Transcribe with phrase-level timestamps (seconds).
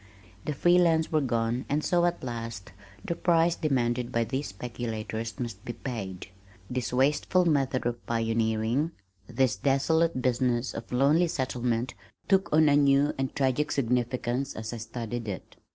[0.45, 2.71] The free lands were gone and so, at last,
[3.05, 6.29] the price demanded by these speculators must be paid.
[6.71, 8.93] This wasteful method of pioneering,
[9.27, 11.93] this desolate business of lonely settlement
[12.27, 15.55] took on a new and tragic significance as I studied it.